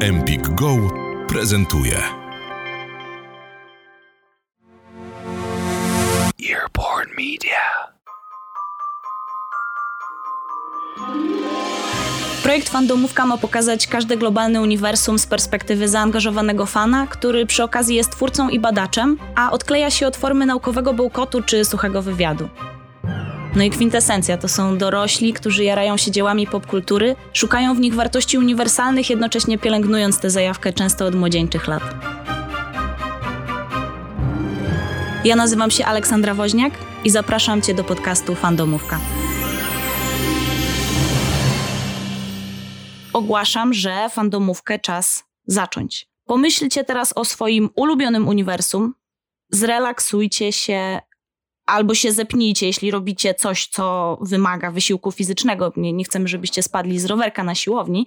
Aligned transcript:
Empik 0.00 0.48
Go 0.48 0.76
prezentuje. 1.28 1.96
Earborn 6.50 7.10
Media. 7.18 7.56
Projekt 12.42 12.68
Fandomówka 12.68 13.26
ma 13.26 13.38
pokazać 13.38 13.86
każde 13.86 14.16
globalne 14.16 14.60
uniwersum 14.60 15.18
z 15.18 15.26
perspektywy 15.26 15.88
zaangażowanego 15.88 16.66
fana, 16.66 17.06
który 17.06 17.46
przy 17.46 17.64
okazji 17.64 17.96
jest 17.96 18.10
twórcą 18.10 18.48
i 18.48 18.60
badaczem, 18.60 19.18
a 19.34 19.50
odkleja 19.50 19.90
się 19.90 20.06
od 20.06 20.16
formy 20.16 20.46
naukowego 20.46 20.92
bełkotu 20.94 21.42
czy 21.42 21.64
suchego 21.64 22.02
wywiadu. 22.02 22.48
No 23.56 23.62
i 23.62 23.70
kwintesencja 23.70 24.36
to 24.36 24.48
są 24.48 24.78
dorośli, 24.78 25.32
którzy 25.32 25.64
jarają 25.64 25.96
się 25.96 26.10
dziełami 26.10 26.46
popkultury, 26.46 27.16
szukają 27.32 27.74
w 27.74 27.80
nich 27.80 27.94
wartości 27.94 28.38
uniwersalnych, 28.38 29.10
jednocześnie 29.10 29.58
pielęgnując 29.58 30.20
tę 30.20 30.30
zajawkę 30.30 30.72
często 30.72 31.06
od 31.06 31.14
młodzieńczych 31.14 31.68
lat. 31.68 31.82
Ja 35.24 35.36
nazywam 35.36 35.70
się 35.70 35.84
Aleksandra 35.84 36.34
Woźniak 36.34 36.74
i 37.04 37.10
zapraszam 37.10 37.62
Cię 37.62 37.74
do 37.74 37.84
podcastu 37.84 38.34
Fandomówka. 38.34 39.00
Ogłaszam, 43.12 43.74
że 43.74 44.08
fandomówkę 44.10 44.78
czas 44.78 45.24
zacząć. 45.46 46.06
Pomyślcie 46.24 46.84
teraz 46.84 47.12
o 47.16 47.24
swoim 47.24 47.70
ulubionym 47.74 48.28
uniwersum, 48.28 48.94
zrelaksujcie 49.50 50.52
się, 50.52 51.00
albo 51.66 51.94
się 51.94 52.12
zepnijcie, 52.12 52.66
jeśli 52.66 52.90
robicie 52.90 53.34
coś, 53.34 53.66
co 53.66 54.18
wymaga 54.20 54.70
wysiłku 54.70 55.12
fizycznego. 55.12 55.72
Nie, 55.76 55.92
nie 55.92 56.04
chcemy, 56.04 56.28
żebyście 56.28 56.62
spadli 56.62 56.98
z 56.98 57.04
rowerka 57.04 57.44
na 57.44 57.54
siłowni. 57.54 58.06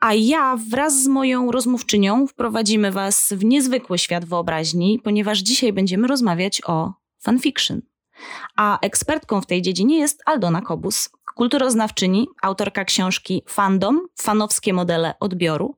A 0.00 0.14
ja 0.14 0.56
wraz 0.70 1.02
z 1.02 1.06
moją 1.06 1.50
rozmówczynią 1.52 2.26
wprowadzimy 2.26 2.92
Was 2.92 3.32
w 3.36 3.44
niezwykły 3.44 3.98
świat 3.98 4.24
wyobraźni, 4.24 5.00
ponieważ 5.04 5.38
dzisiaj 5.38 5.72
będziemy 5.72 6.08
rozmawiać 6.08 6.62
o 6.66 6.92
fanfiction. 7.18 7.82
A 8.56 8.80
ekspertką 8.80 9.40
w 9.40 9.46
tej 9.46 9.62
dziedzinie 9.62 9.98
jest 9.98 10.22
Aldona 10.26 10.60
Kobus, 10.60 11.10
kulturoznawczyni, 11.34 12.28
autorka 12.42 12.84
książki 12.84 13.42
Fandom 13.48 14.00
fanowskie 14.16 14.72
modele 14.72 15.14
odbioru. 15.20 15.76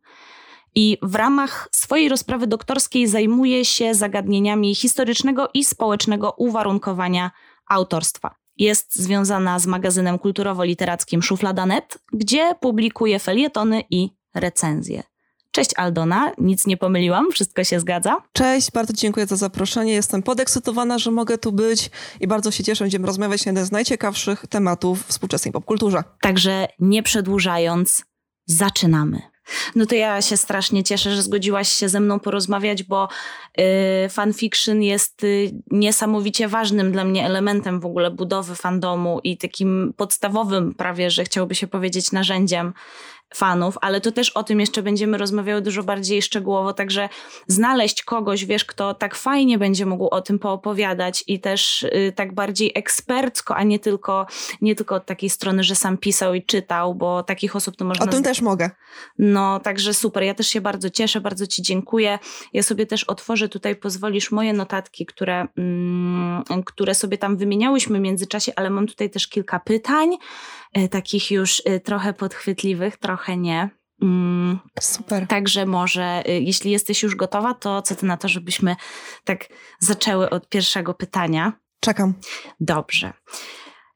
I 0.75 0.99
w 1.03 1.15
ramach 1.15 1.69
swojej 1.73 2.09
rozprawy 2.09 2.47
doktorskiej 2.47 3.09
zajmuje 3.09 3.65
się 3.65 3.95
zagadnieniami 3.95 4.75
historycznego 4.75 5.49
i 5.55 5.65
społecznego 5.65 6.35
uwarunkowania 6.37 7.31
autorstwa. 7.69 8.35
Jest 8.57 8.97
związana 8.97 9.59
z 9.59 9.67
magazynem 9.67 10.19
kulturowo-literackim 10.19 11.23
Szuflada.net, 11.23 11.99
gdzie 12.13 12.55
publikuje 12.61 13.19
felietony 13.19 13.83
i 13.91 14.11
recenzje. 14.35 15.03
Cześć 15.51 15.71
Aldona, 15.77 16.33
nic 16.39 16.67
nie 16.67 16.77
pomyliłam, 16.77 17.31
wszystko 17.33 17.65
się 17.65 17.81
zgadza? 17.81 18.17
Cześć, 18.33 18.71
bardzo 18.71 18.93
dziękuję 18.93 19.27
za 19.27 19.37
zaproszenie. 19.37 19.93
Jestem 19.93 20.23
podekscytowana, 20.23 20.99
że 20.99 21.11
mogę 21.11 21.39
tu 21.39 21.53
być 21.53 21.91
i 22.21 22.27
bardzo 22.27 22.51
się 22.51 22.65
cieszę, 22.65 22.85
będziemy 22.85 23.07
rozmawiać 23.07 23.47
na 23.47 23.51
jeden 23.51 23.67
z 23.67 23.73
najciekawszych 23.73 24.47
tematów 24.47 25.07
współczesnej 25.07 25.53
popkulturze. 25.53 26.05
Także 26.21 26.69
nie 26.79 27.03
przedłużając, 27.03 28.05
zaczynamy. 28.47 29.32
No 29.75 29.87
to 29.87 29.95
ja 29.95 30.23
się 30.23 30.37
strasznie 30.37 30.85
cieszę, 30.85 31.15
że 31.15 31.23
zgodziłaś 31.23 31.69
się 31.69 31.89
ze 31.89 32.01
mną 32.01 32.21
porozmawiać, 32.21 32.83
bo 32.83 33.09
y, 34.07 34.09
fanfiction 34.09 34.83
jest 34.83 35.25
y, 35.25 35.51
niesamowicie 35.71 36.49
ważnym 36.49 36.93
dla 36.93 37.05
mnie 37.05 37.27
elementem 37.27 37.81
w 37.81 37.87
ogóle 37.87 38.11
budowy 38.11 38.55
fandomu 38.55 39.21
i 39.25 39.37
takim 39.37 39.95
podstawowym 39.97 40.75
prawie, 40.75 41.11
że 41.11 41.25
chciałoby 41.25 41.55
się 41.55 41.67
powiedzieć 41.67 42.13
narzędziem 42.13 42.73
fanów, 43.35 43.79
ale 43.81 44.01
to 44.01 44.13
też 44.13 44.31
o 44.31 44.43
tym 44.43 44.61
jeszcze 44.61 44.83
będziemy 44.83 45.19
rozmawiały 45.19 45.63
dużo 45.63 45.83
bardziej 45.83 46.23
szczegółowo, 46.23 46.73
także 46.73 47.09
znaleźć 47.47 48.03
kogoś, 48.03 48.45
wiesz, 48.45 48.65
kto 48.65 48.95
tak 48.95 49.15
fajnie 49.15 49.59
będzie 49.59 49.87
mógł 49.87 50.09
o 50.09 50.21
tym 50.21 50.39
poopowiadać 50.39 51.25
i 51.27 51.41
też 51.41 51.83
y, 51.83 52.13
tak 52.17 52.35
bardziej 52.35 52.73
ekspercko, 52.75 53.57
a 53.57 53.63
nie 53.63 53.79
tylko, 53.79 54.27
nie 54.61 54.75
tylko 54.75 54.95
od 54.95 55.07
takiej 55.07 55.31
strony, 55.31 55.65
że 55.65 55.75
sam 55.75 55.99
pisał 55.99 56.35
i 56.35 56.43
czytał, 56.43 56.95
bo 56.95 57.23
takich 57.23 57.57
osób 57.57 57.77
to 57.77 57.85
można... 57.85 58.05
O 58.05 58.09
tym 58.09 58.23
też 58.23 58.41
mogę. 58.41 58.71
No, 59.19 59.61
także 59.61 59.95
super. 59.95 60.23
Ja 60.23 60.35
też 60.35 60.47
się 60.47 60.61
bardzo 60.61 60.91
cieszę, 60.91 61.21
bardzo 61.21 61.47
ci 61.47 61.63
dziękuję. 61.63 62.19
Ja 62.53 62.63
sobie 62.63 62.87
też 62.87 63.05
otworzę 63.05 63.49
tutaj, 63.49 63.77
pozwolisz, 63.77 64.31
moje 64.31 64.53
notatki, 64.53 65.07
które, 65.07 65.47
mm, 65.57 66.43
które 66.65 66.95
sobie 66.95 67.19
tam 67.19 67.37
wymieniałyśmy 67.37 67.99
w 67.99 68.03
międzyczasie, 68.03 68.53
ale 68.57 68.71
mam 68.71 68.87
tutaj 68.87 69.11
też 69.11 69.29
kilka 69.29 69.61
pytań, 69.61 70.17
y, 70.79 70.89
takich 70.89 71.31
już 71.31 71.63
y, 71.69 71.81
trochę 71.81 72.13
podchwytliwych, 72.13 72.97
trochę 72.97 73.22
trochę 73.23 73.37
nie. 73.37 73.71
Mm, 74.03 74.59
Super. 74.81 75.27
Także 75.27 75.67
może, 75.67 76.23
y, 76.29 76.41
jeśli 76.41 76.71
jesteś 76.71 77.03
już 77.03 77.15
gotowa, 77.15 77.55
to 77.55 77.83
co 77.83 77.95
ty 77.95 78.07
na 78.07 78.17
to, 78.17 78.29
żebyśmy 78.29 78.77
tak 79.25 79.49
zaczęły 79.81 80.31
od 80.31 80.49
pierwszego 80.49 80.95
pytania? 80.95 81.53
Czekam. 81.81 82.15
Dobrze. 82.61 83.13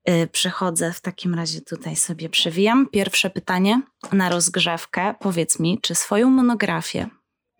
Y, 0.09 0.28
przechodzę 0.32 0.92
w 0.92 1.00
takim 1.00 1.34
razie 1.34 1.60
tutaj 1.60 1.97
sobie 1.97 2.28
przewijam. 2.28 2.88
Pierwsze 2.88 3.31
pytanie 3.31 3.82
na 4.12 4.28
rozgrzewkę. 4.28 5.14
Powiedz 5.20 5.58
mi, 5.60 5.81
czy 5.82 5.94
swoją 5.94 6.31
monografię 6.31 7.08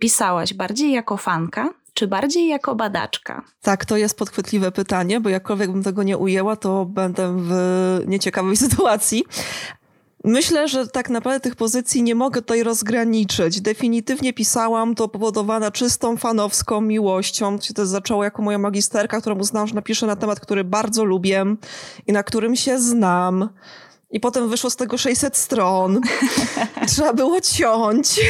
pisałaś 0.01 0.55
bardziej 0.55 0.93
jako 0.93 1.17
fanka, 1.17 1.75
czy 1.95 2.07
bardziej 2.07 2.49
jako 2.49 2.75
badaczka? 2.75 3.45
Tak, 3.63 3.85
to 3.85 3.97
jest 3.97 4.19
podchwytliwe 4.19 4.73
pytanie, 4.73 5.21
bo 5.21 5.29
jakkolwiek 5.29 5.73
bym 5.73 5.83
tego 5.83 6.03
nie 6.03 6.19
ujęła, 6.19 6.57
to 6.57 6.85
będę 6.85 7.37
w 7.39 7.51
nieciekawej 8.07 8.57
sytuacji. 8.67 9.25
Myślę, 10.27 10.69
że 10.69 10.87
tak 10.87 11.11
naprawdę 11.11 11.41
tych 11.41 11.57
pozycji 11.57 12.03
nie 12.03 12.15
mogę 12.15 12.41
tutaj 12.43 12.63
rozgraniczyć. 12.63 13.61
Definitywnie 13.61 14.33
pisałam 14.33 14.95
to 14.95 15.09
powodowana 15.09 15.71
czystą 15.71 16.17
fanowską 16.17 16.81
miłością. 16.81 17.59
To 17.59 17.65
się 17.65 17.75
też 17.75 17.89
zaczęło 17.89 18.25
jako 18.25 18.43
moja 18.43 18.59
magisterka, 18.59 19.21
którą 19.21 19.39
uznałam, 19.39 19.69
że 19.69 19.75
napiszę 19.75 20.07
na 20.07 20.17
temat, 20.17 20.41
który 20.41 20.65
bardzo 20.65 21.05
lubię 21.05 21.45
i 22.07 22.13
na 22.13 22.23
którym 22.23 22.57
się 22.57 22.79
znam. 22.79 23.49
I 24.11 24.21
potem 24.21 24.49
wyszło 24.49 24.71
z 24.71 24.77
tego 24.77 24.99
600 24.99 25.37
stron. 25.37 26.01
Trzeba 26.89 27.13
było 27.13 27.41
ciąć. 27.41 28.21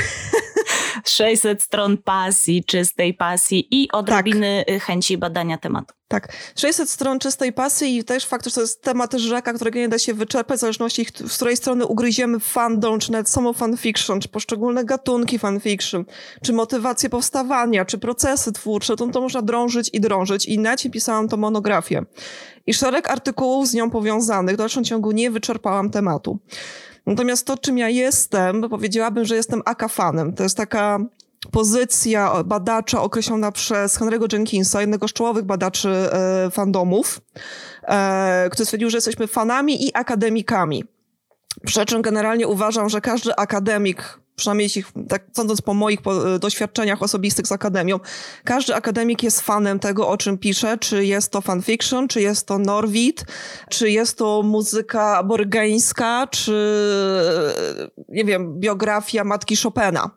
600 1.05 1.63
stron 1.63 1.97
pasji, 1.97 2.65
czystej 2.65 3.15
pasji 3.15 3.69
i 3.71 3.93
odrobiny 3.93 4.65
tak. 4.67 4.83
chęci 4.83 5.19
badania 5.19 5.59
tematu. 5.59 5.95
Tak, 6.09 6.33
600 6.57 6.91
stron 6.91 7.19
czystej 7.19 7.53
pasji 7.53 7.99
i 7.99 8.05
też 8.05 8.27
fakt, 8.27 8.45
że 8.45 8.51
to 8.51 8.61
jest 8.61 8.83
temat 8.83 9.13
rzeka, 9.13 9.53
którego 9.53 9.79
nie 9.79 9.89
da 9.89 9.99
się 9.99 10.15
wyczerpać, 10.15 10.59
w 10.59 10.61
zależności 10.61 11.07
z 11.27 11.37
której 11.37 11.57
strony 11.57 11.87
ugryziemy 11.87 12.41
fandom, 12.41 13.01
czy 13.01 13.13
nawet 13.13 13.29
samo 13.29 13.53
fanfiction, 13.53 14.21
czy 14.21 14.29
poszczególne 14.29 14.85
gatunki 14.85 15.39
fanfiction, 15.39 16.05
czy 16.43 16.53
motywacje 16.53 17.09
powstawania, 17.09 17.85
czy 17.85 17.99
procesy 17.99 18.53
twórcze, 18.53 18.97
to, 18.97 19.07
to 19.07 19.21
można 19.21 19.43
drążyć 19.43 19.91
i 19.93 20.01
drążyć. 20.01 20.47
I 20.47 20.59
na 20.59 20.77
ci 20.77 20.91
pisałam 20.91 21.29
to 21.29 21.37
monografię. 21.37 22.03
I 22.67 22.75
szereg 22.75 23.11
artykułów 23.11 23.69
z 23.69 23.75
nią 23.75 23.91
powiązanych, 23.91 24.55
w 24.55 24.59
dalszym 24.59 24.85
ciągu 24.85 25.13
nie 25.13 25.31
wyczerpałam 25.31 25.91
tematu. 25.91 26.39
Natomiast 27.07 27.47
to, 27.47 27.59
czym 27.59 27.79
ja 27.79 27.89
jestem, 27.89 28.69
powiedziałabym, 28.71 29.25
że 29.25 29.37
jestem 29.37 29.63
akafanem. 29.65 30.33
To 30.33 30.43
jest 30.43 30.57
taka 30.57 30.99
pozycja 31.51 32.45
badacza 32.45 33.03
określona 33.03 33.53
przez 33.53 34.01
Henry'ego 34.01 34.33
Jenkinsa, 34.33 34.81
jednego 34.81 35.09
z 35.09 35.13
czołowych 35.13 35.45
badaczy 35.45 35.89
e, 35.89 36.51
fandomów, 36.51 37.21
e, 37.83 38.49
który 38.53 38.65
stwierdził, 38.65 38.91
że 38.91 38.97
jesteśmy 38.97 39.27
fanami 39.27 39.87
i 39.87 39.95
akademikami. 39.95 40.85
Przy 41.67 41.85
czym 41.85 42.03
generalnie 42.03 42.49
uważam, 42.49 42.89
że 42.89 43.01
każdy 43.01 43.37
akademik 43.37 44.19
przynajmniej 44.37 44.65
jeśli, 44.65 44.85
tak 45.09 45.25
sądząc 45.33 45.63
po 45.63 45.75
moich 45.75 46.03
po, 46.03 46.39
doświadczeniach 46.39 47.03
osobistych 47.03 47.47
z 47.47 47.53
akademią, 47.53 48.01
każdy 48.45 48.75
akademik 48.75 49.23
jest 49.23 49.41
fanem 49.41 49.79
tego, 49.79 50.09
o 50.09 50.17
czym 50.17 50.39
pisze, 50.39 50.79
czy 50.79 51.05
jest 51.05 51.33
to 51.33 51.41
fanfiction, 51.41 52.09
czy 52.09 52.21
jest 52.21 52.47
to 52.47 52.59
Norwid, 52.59 53.25
czy 53.71 53.91
jest 53.91 54.19
to 54.19 54.43
muzyka 54.43 55.17
aborygeńska, 55.17 56.27
czy 56.27 56.77
nie 58.09 58.25
wiem, 58.25 58.61
biografia 58.61 59.25
matki 59.25 59.57
Chopina. 59.57 60.11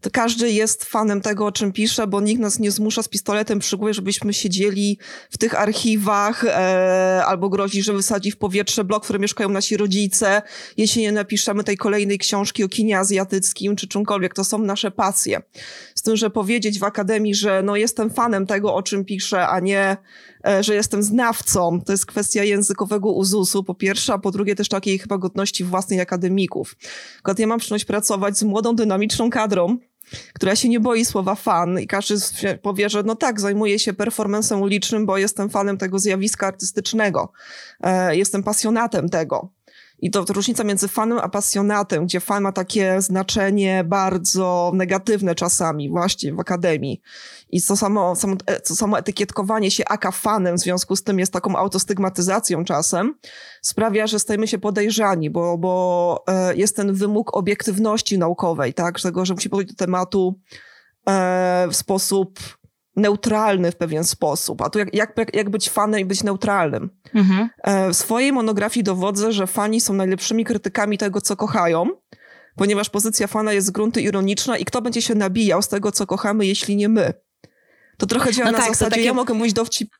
To 0.00 0.10
każdy 0.10 0.50
jest 0.50 0.84
fanem 0.84 1.20
tego, 1.20 1.46
o 1.46 1.52
czym 1.52 1.72
pisze, 1.72 2.06
bo 2.06 2.20
nikt 2.20 2.40
nas 2.40 2.58
nie 2.58 2.70
zmusza 2.70 3.02
z 3.02 3.08
pistoletem 3.08 3.58
przy 3.58 3.76
głowie, 3.76 3.94
żebyśmy 3.94 4.34
siedzieli 4.34 4.98
w 5.30 5.38
tych 5.38 5.60
archiwach 5.60 6.44
e, 6.44 7.22
albo 7.26 7.48
grozi, 7.48 7.82
że 7.82 7.92
wysadzi 7.92 8.30
w 8.30 8.36
powietrze 8.36 8.84
blok, 8.84 9.02
w 9.02 9.06
którym 9.06 9.22
mieszkają 9.22 9.48
nasi 9.48 9.76
rodzice, 9.76 10.42
jeśli 10.76 11.02
nie 11.02 11.12
napiszemy 11.12 11.64
tej 11.64 11.76
kolejnej 11.76 12.18
książki 12.18 12.64
o 12.64 12.68
kinie 12.68 12.98
azjatyckim 12.98 13.53
czy 13.76 13.88
czymkolwiek. 13.88 14.34
To 14.34 14.44
są 14.44 14.58
nasze 14.58 14.90
pasje. 14.90 15.42
Z 15.94 16.02
tym, 16.02 16.16
że 16.16 16.30
powiedzieć 16.30 16.78
w 16.78 16.84
akademii, 16.84 17.34
że 17.34 17.62
no 17.62 17.76
jestem 17.76 18.10
fanem 18.10 18.46
tego, 18.46 18.74
o 18.74 18.82
czym 18.82 19.04
piszę, 19.04 19.48
a 19.48 19.60
nie 19.60 19.96
e, 20.46 20.62
że 20.62 20.74
jestem 20.74 21.02
znawcą. 21.02 21.80
To 21.86 21.92
jest 21.92 22.06
kwestia 22.06 22.44
językowego 22.44 23.12
uzusu, 23.12 23.64
po 23.64 23.74
pierwsze, 23.74 24.12
a 24.12 24.18
po 24.18 24.30
drugie 24.30 24.54
też 24.54 24.68
takiej 24.68 24.98
chyba 24.98 25.18
godności 25.18 25.64
własnej 25.64 26.00
akademików. 26.00 26.76
Akurat 27.18 27.38
ja 27.38 27.46
mam 27.46 27.58
przyjemność 27.58 27.84
pracować 27.84 28.38
z 28.38 28.42
młodą, 28.42 28.76
dynamiczną 28.76 29.30
kadrą, 29.30 29.78
która 30.32 30.56
się 30.56 30.68
nie 30.68 30.80
boi 30.80 31.04
słowa 31.04 31.34
fan 31.34 31.80
i 31.80 31.86
każdy 31.86 32.14
powie, 32.62 32.88
że 32.88 33.02
no 33.02 33.16
tak, 33.16 33.40
zajmuję 33.40 33.78
się 33.78 33.92
performancem 33.92 34.62
ulicznym, 34.62 35.06
bo 35.06 35.18
jestem 35.18 35.50
fanem 35.50 35.78
tego 35.78 35.98
zjawiska 35.98 36.46
artystycznego, 36.46 37.32
e, 37.80 38.16
jestem 38.16 38.42
pasjonatem 38.42 39.08
tego. 39.08 39.48
I 40.04 40.10
to, 40.10 40.24
to 40.24 40.32
różnica 40.32 40.64
między 40.64 40.88
fanem 40.88 41.18
a 41.18 41.28
pasjonatem, 41.28 42.04
gdzie 42.06 42.20
fan 42.20 42.42
ma 42.42 42.52
takie 42.52 43.00
znaczenie 43.00 43.84
bardzo 43.84 44.72
negatywne 44.74 45.34
czasami, 45.34 45.90
właśnie 45.90 46.34
w 46.34 46.40
akademii. 46.40 47.00
I 47.50 47.62
to 47.62 47.76
samo, 47.76 48.16
samo, 48.16 48.36
e, 48.46 48.60
to 48.60 48.74
samo 48.74 48.98
etykietkowanie 48.98 49.70
się 49.70 49.84
aka 49.88 50.10
fanem 50.10 50.56
w 50.56 50.60
związku 50.60 50.96
z 50.96 51.02
tym 51.02 51.18
jest 51.18 51.32
taką 51.32 51.56
autostygmatyzacją 51.56 52.64
czasem, 52.64 53.14
sprawia, 53.62 54.06
że 54.06 54.18
stajemy 54.18 54.48
się 54.48 54.58
podejrzani, 54.58 55.30
bo, 55.30 55.58
bo 55.58 56.24
e, 56.28 56.56
jest 56.56 56.76
ten 56.76 56.92
wymóg 56.92 57.36
obiektywności 57.36 58.18
naukowej, 58.18 58.74
tak? 58.74 59.00
Tego, 59.00 59.24
że 59.24 59.34
musi 59.34 59.50
podejść 59.50 59.72
do 59.72 59.76
tematu 59.76 60.40
e, 61.08 61.66
w 61.70 61.76
sposób 61.76 62.40
neutralny 62.96 63.72
w 63.72 63.76
pewien 63.76 64.04
sposób. 64.04 64.62
A 64.62 64.70
tu 64.70 64.78
jak, 64.78 64.94
jak, 64.94 65.34
jak 65.34 65.50
być 65.50 65.70
fanem 65.70 66.00
i 66.00 66.04
być 66.04 66.22
neutralnym. 66.22 66.90
Mhm. 67.14 67.48
E, 67.62 67.90
w 67.90 67.96
swojej 67.96 68.32
monografii 68.32 68.84
dowodzę, 68.84 69.32
że 69.32 69.46
fani 69.46 69.80
są 69.80 69.94
najlepszymi 69.94 70.44
krytykami 70.44 70.98
tego, 70.98 71.20
co 71.20 71.36
kochają, 71.36 71.86
ponieważ 72.56 72.90
pozycja 72.90 73.26
fana 73.26 73.52
jest 73.52 73.66
z 73.66 73.70
gruntu 73.70 74.00
ironiczna 74.00 74.58
i 74.58 74.64
kto 74.64 74.82
będzie 74.82 75.02
się 75.02 75.14
nabijał 75.14 75.62
z 75.62 75.68
tego, 75.68 75.92
co 75.92 76.06
kochamy, 76.06 76.46
jeśli 76.46 76.76
nie 76.76 76.88
my. 76.88 77.12
To 77.98 78.06
trochę 78.06 78.32
działa 78.32 78.50
no 78.50 78.58
na 78.58 78.64
tak, 78.64 78.72
zasadzie, 78.72 78.90
takie... 78.90 79.04
ja 79.04 79.14
mogę 79.14 79.34
mówić 79.34 79.52
dowcip 79.52 79.90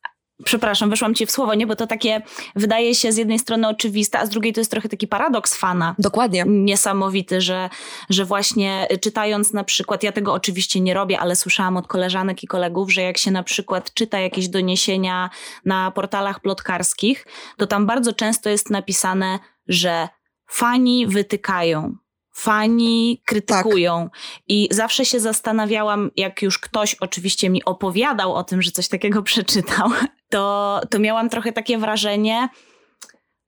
przepraszam, 0.44 0.90
weszłam 0.90 1.14
ci 1.14 1.26
w 1.26 1.30
słowo, 1.30 1.54
nie? 1.54 1.66
Bo 1.66 1.76
to 1.76 1.86
takie 1.86 2.22
wydaje 2.56 2.94
się 2.94 3.12
z 3.12 3.16
jednej 3.16 3.38
strony 3.38 3.68
oczywiste, 3.68 4.18
a 4.18 4.26
z 4.26 4.28
drugiej 4.28 4.52
to 4.52 4.60
jest 4.60 4.70
trochę 4.70 4.88
taki 4.88 5.08
paradoks 5.08 5.56
fana. 5.56 5.94
Dokładnie. 5.98 6.44
Niesamowity, 6.46 7.40
że, 7.40 7.70
że 8.10 8.24
właśnie 8.24 8.88
czytając 9.00 9.52
na 9.52 9.64
przykład, 9.64 10.02
ja 10.02 10.12
tego 10.12 10.32
oczywiście 10.32 10.80
nie 10.80 10.94
robię, 10.94 11.20
ale 11.20 11.36
słyszałam 11.36 11.76
od 11.76 11.86
koleżanek 11.86 12.42
i 12.42 12.46
kolegów, 12.46 12.92
że 12.92 13.02
jak 13.02 13.18
się 13.18 13.30
na 13.30 13.42
przykład 13.42 13.94
czyta 13.94 14.18
jakieś 14.18 14.48
doniesienia 14.48 15.30
na 15.64 15.90
portalach 15.90 16.40
plotkarskich, 16.40 17.26
to 17.56 17.66
tam 17.66 17.86
bardzo 17.86 18.12
często 18.12 18.50
jest 18.50 18.70
napisane, 18.70 19.38
że 19.68 20.08
fani 20.46 21.06
wytykają, 21.06 21.94
fani 22.34 23.22
krytykują. 23.26 24.10
Tak. 24.12 24.20
I 24.48 24.68
zawsze 24.70 25.04
się 25.04 25.20
zastanawiałam, 25.20 26.10
jak 26.16 26.42
już 26.42 26.58
ktoś 26.58 26.94
oczywiście 26.94 27.50
mi 27.50 27.64
opowiadał 27.64 28.34
o 28.34 28.44
tym, 28.44 28.62
że 28.62 28.70
coś 28.70 28.88
takiego 28.88 29.22
przeczytał, 29.32 29.90
to, 30.34 30.80
to 30.90 30.98
miałam 30.98 31.28
trochę 31.28 31.52
takie 31.52 31.78
wrażenie, 31.78 32.48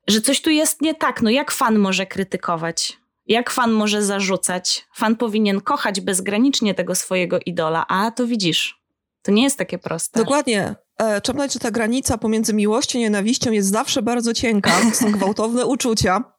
że 0.09 0.21
coś 0.21 0.41
tu 0.41 0.51
jest 0.51 0.81
nie 0.83 0.95
tak. 0.95 1.23
No 1.23 1.31
jak 1.31 1.51
fan 1.51 1.79
może 1.79 2.07
krytykować? 2.07 2.99
Jak 3.27 3.51
fan 3.51 3.71
może 3.71 4.03
zarzucać? 4.03 4.87
Fan 4.95 5.17
powinien 5.17 5.61
kochać 5.61 6.01
bezgranicznie 6.01 6.75
tego 6.75 6.95
swojego 6.95 7.39
idola, 7.47 7.87
a 7.89 8.11
to 8.11 8.27
widzisz, 8.27 8.81
to 9.23 9.33
nie 9.33 9.43
jest 9.43 9.59
takie 9.59 9.79
proste. 9.79 10.21
Dokładnie. 10.21 10.75
E, 10.99 11.21
trzeba 11.21 11.49
że 11.49 11.59
ta 11.59 11.71
granica 11.71 12.19
pomiędzy 12.19 12.55
miłością 12.55 12.99
i 12.99 13.03
nienawiścią 13.03 13.53
jest 13.53 13.71
zawsze 13.71 14.03
bardzo 14.03 14.35
cienka. 14.35 14.71
To 14.91 14.97
są 14.97 15.13
gwałtowne 15.13 15.67
uczucia. 15.67 16.36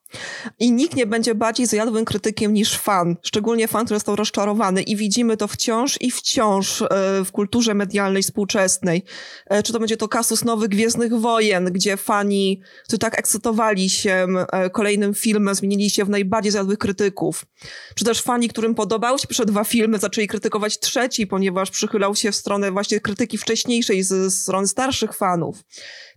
I 0.58 0.72
nikt 0.72 0.96
nie 0.96 1.06
będzie 1.06 1.34
bardziej 1.34 1.66
zjadłym 1.66 2.04
krytykiem 2.04 2.54
niż 2.54 2.78
fan, 2.78 3.16
szczególnie 3.22 3.68
fan, 3.68 3.84
który 3.84 3.96
został 3.96 4.16
rozczarowany. 4.16 4.82
I 4.82 4.96
widzimy 4.96 5.36
to 5.36 5.48
wciąż 5.48 5.98
i 6.00 6.10
wciąż 6.10 6.82
e, 6.82 6.86
w 7.24 7.32
kulturze 7.32 7.74
medialnej 7.74 8.22
współczesnej. 8.22 9.02
E, 9.46 9.62
czy 9.62 9.72
to 9.72 9.78
będzie 9.78 9.96
to 9.96 10.08
kasus 10.08 10.44
nowych 10.44 10.68
Gwiezdnych 10.68 11.14
Wojen, 11.14 11.64
gdzie 11.64 11.96
fani, 11.96 12.60
którzy 12.84 12.98
tak 12.98 13.18
ekscytowali 13.18 13.90
się 13.90 14.26
e, 14.52 14.70
kolejnym 14.70 15.14
filmem, 15.14 15.54
zmienili 15.54 15.90
się 15.90 16.04
w 16.04 16.08
najbardziej 16.08 16.52
zjadłych 16.52 16.78
krytyków. 16.78 17.46
Czy 17.94 18.04
też 18.04 18.22
fani, 18.22 18.48
którym 18.48 18.74
podobały 18.74 19.18
się 19.18 19.28
przed 19.28 19.50
dwa 19.50 19.64
filmy, 19.64 19.98
zaczęli 19.98 20.26
krytykować 20.26 20.78
trzeci, 20.78 21.26
ponieważ 21.26 21.70
przychylał 21.70 22.14
się 22.14 22.32
w 22.32 22.36
stronę 22.36 22.70
właśnie 22.70 23.00
krytyki 23.00 23.38
wcześniejszej 23.38 24.02
ze 24.02 24.30
strony 24.30 24.68
starszych 24.68 25.14
fanów. 25.14 25.62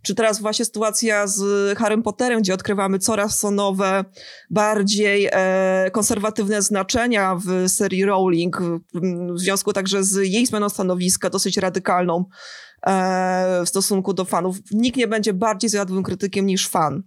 Czy 0.02 0.14
teraz 0.14 0.40
właśnie 0.40 0.64
sytuacja 0.64 1.26
z 1.26 1.78
Harrym 1.78 2.02
Potterem, 2.02 2.40
gdzie 2.40 2.54
odkrywamy 2.54 2.98
coraz 2.98 3.42
nowe, 3.42 4.04
bardziej 4.50 5.28
e, 5.32 5.90
konserwatywne 5.92 6.62
znaczenia 6.62 7.36
w 7.36 7.68
serii 7.68 8.04
Rowling, 8.04 8.60
w, 8.60 8.80
w 9.34 9.38
związku 9.38 9.72
także 9.72 10.04
z 10.04 10.32
jej 10.32 10.46
zmianą 10.46 10.68
stanowiska, 10.68 11.30
dosyć 11.30 11.56
radykalną 11.56 12.24
w 12.86 13.68
stosunku 13.68 14.14
do 14.14 14.24
fanów. 14.24 14.56
Nikt 14.70 14.96
nie 14.96 15.08
będzie 15.08 15.32
bardziej 15.32 15.70
zjadłym 15.70 16.02
krytykiem 16.02 16.46
niż 16.46 16.68
fan. 16.68 17.02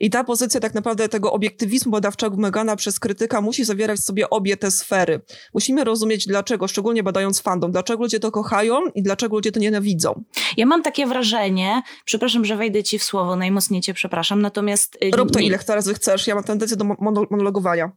I 0.00 0.10
ta 0.10 0.24
pozycja 0.24 0.60
tak 0.60 0.74
naprawdę 0.74 1.08
tego 1.08 1.32
obiektywizmu 1.32 1.92
badawczego 1.92 2.36
wymagana 2.36 2.76
przez 2.76 3.00
krytyka 3.00 3.40
musi 3.40 3.64
zawierać 3.64 4.00
w 4.00 4.04
sobie 4.04 4.30
obie 4.30 4.56
te 4.56 4.70
sfery. 4.70 5.20
Musimy 5.54 5.84
rozumieć 5.84 6.26
dlaczego, 6.26 6.68
szczególnie 6.68 7.02
badając 7.02 7.40
fandom, 7.40 7.72
dlaczego 7.72 8.02
ludzie 8.02 8.20
to 8.20 8.30
kochają 8.30 8.80
i 8.94 9.02
dlaczego 9.02 9.36
ludzie 9.36 9.52
to 9.52 9.60
nienawidzą. 9.60 10.24
Ja 10.56 10.66
mam 10.66 10.82
takie 10.82 11.06
wrażenie, 11.06 11.82
przepraszam, 12.04 12.44
że 12.44 12.56
wejdę 12.56 12.82
ci 12.82 12.98
w 12.98 13.02
słowo, 13.02 13.36
najmocniej 13.36 13.80
cię 13.80 13.94
przepraszam, 13.94 14.42
natomiast... 14.42 14.98
Y, 15.04 15.16
Rób 15.16 15.30
to 15.30 15.38
ile 15.38 15.58
razy 15.68 15.94
chcesz, 15.94 16.26
ja 16.26 16.34
mam 16.34 16.44
tendencję 16.44 16.76
do 16.76 16.84
monologowania. 17.30 17.90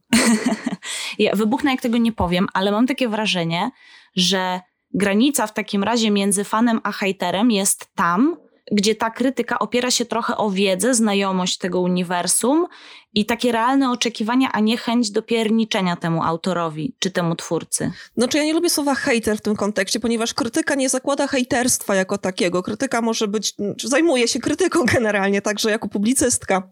ja 1.20 1.36
wybuchnę 1.36 1.72
jak 1.72 1.82
tego 1.82 1.98
nie 1.98 2.12
powiem, 2.12 2.48
ale 2.54 2.72
mam 2.72 2.88
takie 2.88 3.10
wrażenie, 3.10 3.72
że 4.16 4.60
granica 4.94 5.48
w 5.48 5.54
takim 5.54 5.84
razie 5.84 6.12
między 6.12 6.44
fanem 6.44 6.80
a 6.84 6.92
hejterem 6.92 7.52
jest 7.52 7.86
tam, 7.96 8.38
gdzie 8.72 8.96
ta 8.96 9.10
krytyka 9.10 9.60
opiera 9.60 9.92
się 9.92 10.06
trochę 10.06 10.38
o 10.38 10.50
wiedzę, 10.50 10.94
znajomość 10.94 11.58
tego 11.58 11.80
uniwersum 11.80 12.68
i 13.14 13.26
takie 13.26 13.52
realne 13.52 13.92
oczekiwania, 13.92 14.52
a 14.52 14.60
nie 14.60 14.78
chęć 14.78 15.12
dopierniczenia 15.12 15.96
temu 15.96 16.24
autorowi 16.24 16.96
czy 17.00 17.12
temu 17.12 17.36
twórcy. 17.36 17.92
No 18.18 18.28
czy 18.28 18.38
ja 18.38 18.44
nie 18.44 18.54
lubię 18.54 18.70
słowa 18.70 18.96
hater 18.96 19.38
w 19.38 19.42
tym 19.42 19.56
kontekście, 19.56 20.00
ponieważ 20.00 20.34
krytyka 20.34 20.76
nie 20.76 20.90
zakłada 20.90 21.28
hejterstwa 21.28 21.96
jako 21.96 22.18
takiego. 22.18 22.64
Krytyka 22.64 23.02
może 23.02 23.28
być, 23.28 23.56
czy 23.78 23.88
zajmuje 23.88 24.28
się 24.28 24.40
krytyką 24.40 24.86
generalnie, 24.94 25.42
także 25.42 25.72
jako 25.72 25.88
publicystka 25.90 26.70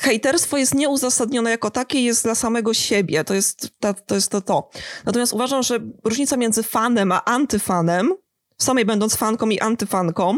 hejterstwo 0.00 0.56
jest 0.56 0.74
nieuzasadnione 0.74 1.50
jako 1.50 1.70
takie, 1.70 2.00
jest 2.00 2.24
dla 2.24 2.34
samego 2.34 2.74
siebie. 2.74 3.24
To 3.24 3.34
jest, 3.34 3.70
to, 3.80 3.94
to 3.94 4.14
jest 4.14 4.30
to, 4.30 4.40
to. 4.40 4.70
Natomiast 5.04 5.32
uważam, 5.32 5.62
że 5.62 5.78
różnica 6.04 6.36
między 6.36 6.62
fanem 6.62 7.12
a 7.12 7.24
antyfanem, 7.24 8.14
samej 8.58 8.84
będąc 8.84 9.16
fanką 9.16 9.48
i 9.48 9.60
antyfanką, 9.60 10.36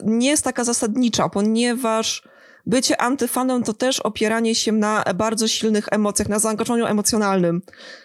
nie 0.00 0.28
jest 0.28 0.44
taka 0.44 0.64
zasadnicza, 0.64 1.28
ponieważ 1.28 2.22
bycie 2.66 3.00
antyfanem 3.00 3.62
to 3.62 3.72
też 3.72 4.00
opieranie 4.00 4.54
się 4.54 4.72
na 4.72 5.04
bardzo 5.14 5.48
silnych 5.48 5.88
emocjach, 5.90 6.28
na 6.28 6.38
zaangażowaniu 6.38 6.86
emocjonalnym. 6.86 7.62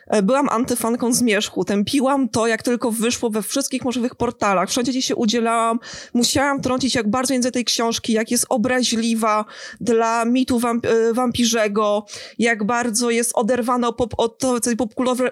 E, 0.07 0.21
byłam 0.21 0.49
antyfanką 0.49 1.13
Zmierzchu, 1.13 1.65
tępiłam 1.65 2.29
to, 2.29 2.47
jak 2.47 2.63
tylko 2.63 2.91
wyszło 2.91 3.29
we 3.29 3.41
wszystkich 3.41 3.85
możliwych 3.85 4.15
portalach. 4.15 4.69
Wszędzie, 4.69 4.91
gdzie 4.91 5.01
się 5.01 5.15
udzielałam, 5.15 5.79
musiałam 6.13 6.61
trącić, 6.61 6.95
jak 6.95 7.09
bardzo 7.09 7.33
język 7.33 7.53
tej 7.53 7.65
książki, 7.65 8.13
jak 8.13 8.31
jest 8.31 8.45
obraźliwa 8.49 9.45
dla 9.81 10.25
mitu 10.25 10.59
wamp 10.59 10.85
e, 10.85 11.13
wampirzego, 11.13 12.05
jak 12.39 12.63
bardzo 12.63 13.09
jest 13.09 13.31
oderwana 13.33 13.87
od 14.17 14.43
tej 14.63 14.75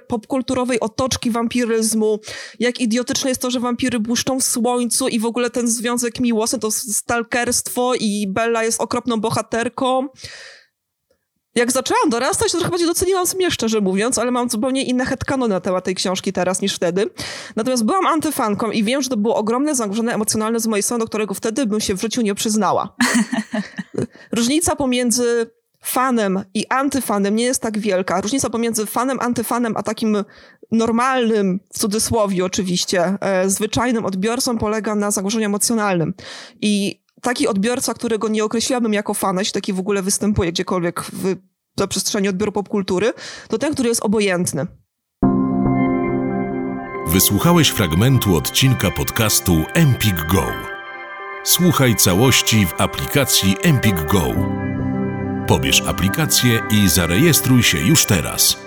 popkulturowej 0.08 0.80
otoczki 0.80 1.32
wampiryzmu, 1.32 2.20
jak 2.60 2.80
idiotyczne 2.80 3.30
jest 3.30 3.42
to, 3.42 3.52
że 3.52 3.60
wampiry 3.60 4.00
błyszczą 4.00 4.40
w 4.40 4.44
słońcu 4.44 5.08
i 5.08 5.20
w 5.20 5.26
ogóle 5.26 5.50
ten 5.50 5.68
związek 5.68 6.20
miłosny 6.20 6.60
to 6.60 6.72
stalkerstwo 6.72 7.94
i 8.00 8.28
Bella 8.28 8.64
jest 8.64 8.82
okropną 8.82 9.17
bohaterką 9.22 10.08
jak 11.58 11.72
zaczęłam 11.72 12.10
dorastać, 12.10 12.52
to 12.52 12.58
trochę 12.58 12.72
bardziej 12.72 12.88
doceniłam 12.88 13.28
sobie, 13.28 13.52
szczerze 13.52 13.82
mówiąc, 13.82 14.18
ale 14.18 14.32
mam 14.32 14.50
zupełnie 14.50 14.84
inne 14.84 15.06
headcanon 15.06 15.50
na 15.50 15.60
temat 15.60 15.84
tej 15.84 15.96
książki 15.96 16.34
teraz 16.34 16.62
niż 16.62 16.76
wtedy. 16.76 17.10
Natomiast 17.56 17.86
byłam 17.86 18.06
antyfanką 18.06 18.72
i 18.72 18.84
wiem, 18.84 19.02
że 19.02 19.10
to 19.10 19.18
było 19.18 19.36
ogromne 19.36 19.76
zagrożenie 19.76 20.14
emocjonalne 20.14 20.60
z 20.60 20.68
mojej 20.68 20.84
strony, 20.84 21.04
do 21.04 21.08
którego 21.08 21.34
wtedy 21.34 21.66
bym 21.66 21.80
się 21.80 21.96
w 21.96 22.02
życiu 22.02 22.22
nie 22.22 22.36
przyznała. 22.36 22.96
Różnica 24.38 24.76
pomiędzy 24.76 25.52
fanem 25.82 26.44
i 26.54 26.66
antyfanem 26.70 27.36
nie 27.36 27.44
jest 27.44 27.62
tak 27.62 27.80
wielka. 27.80 28.22
Różnica 28.22 28.50
pomiędzy 28.50 28.86
fanem, 28.86 29.20
antyfanem, 29.22 29.78
a 29.78 29.84
takim 29.84 30.18
normalnym, 30.72 31.60
w 31.74 31.80
cudzysłowie 31.80 32.46
oczywiście, 32.46 33.18
e, 33.22 33.50
zwyczajnym 33.50 34.06
odbiorcą 34.06 34.58
polega 34.58 34.96
na 34.96 35.12
zagrożeniu 35.12 35.46
emocjonalnym. 35.46 36.14
I 36.62 37.02
taki 37.22 37.48
odbiorca, 37.48 37.94
którego 37.94 38.28
nie 38.28 38.44
określiłabym 38.44 38.94
jako 38.94 39.14
fana, 39.14 39.42
jeśli 39.42 39.54
taki 39.54 39.74
w 39.74 39.80
ogóle 39.80 40.02
występuje 40.02 40.52
gdziekolwiek 40.52 41.02
w 41.02 41.36
przestrzeni 41.90 42.28
odbioru 42.28 42.52
popkultury, 42.52 43.14
to 43.50 43.58
ten, 43.58 43.74
który 43.74 43.90
jest 43.90 44.06
obojętny. 44.06 44.68
Wysłuchałeś 47.08 47.70
fragmentu 47.70 48.36
odcinka 48.36 48.92
podcastu 48.92 49.64
Empik 49.74 50.16
Go. 50.16 50.46
Słuchaj 51.44 51.96
całości 51.96 52.66
w 52.66 52.82
aplikacji 52.82 53.56
Empik 53.64 54.06
Go. 54.12 54.24
Pobierz 55.48 55.82
aplikację 55.82 56.62
i 56.72 56.90
zarejestruj 56.90 57.64
się 57.64 57.78
już 57.78 58.06
teraz. 58.06 58.58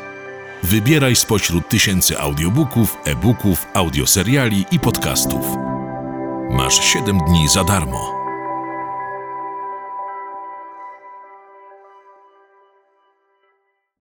Wybieraj 0.62 1.16
spośród 1.16 1.68
tysięcy 1.68 2.18
audiobooków, 2.18 2.96
e-booków, 3.04 3.66
audioseriali 3.74 4.64
i 4.70 4.80
podcastów. 4.80 5.46
Masz 6.50 6.84
7 6.84 7.18
dni 7.28 7.48
za 7.48 7.64
darmo. 7.64 8.19